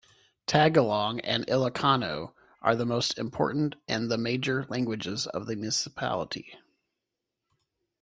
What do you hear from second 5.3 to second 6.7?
the municipality.